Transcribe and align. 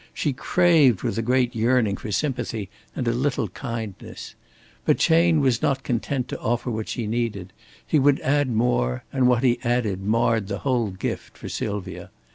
She 0.15 0.33
craved 0.33 1.03
with 1.03 1.19
a 1.19 1.21
great 1.21 1.53
yearning 1.55 1.95
for 1.95 2.11
sympathy 2.11 2.71
and 2.95 3.07
a 3.07 3.11
little 3.13 3.49
kindness. 3.49 4.33
But 4.83 4.97
Chayne 4.97 5.41
was 5.41 5.61
not 5.61 5.83
content 5.83 6.27
to 6.29 6.39
offer 6.39 6.71
what 6.71 6.89
she 6.89 7.05
needed. 7.05 7.53
He 7.85 7.99
would 7.99 8.19
add 8.21 8.49
more, 8.49 9.03
and 9.13 9.27
what 9.27 9.43
he 9.43 9.59
added 9.63 10.01
marred 10.01 10.47
the 10.47 10.57
whole 10.65 10.89
gift 10.89 11.37
for 11.37 11.49
Sylvia. 11.49 12.09